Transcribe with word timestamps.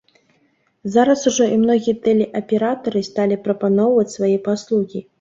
Зараз 0.95 1.25
ужо 1.33 1.43
і 1.57 1.61
многія 1.67 1.95
тэлеаператары 2.09 3.07
сталі 3.13 3.41
прапаноўваць 3.47 4.11
свае 4.19 4.37
паслугі. 4.51 5.09